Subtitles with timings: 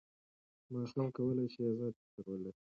[0.73, 2.61] ماشوم کولی سي ازاد فکر ولري.